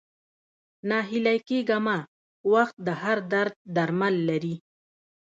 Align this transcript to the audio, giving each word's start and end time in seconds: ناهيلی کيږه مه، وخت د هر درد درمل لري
ناهيلی 0.89 1.37
کيږه 1.47 1.77
مه، 1.85 1.97
وخت 2.53 2.75
د 2.87 2.89
هر 3.01 3.17
درد 3.33 3.55
درمل 3.75 4.15
لري 4.29 4.55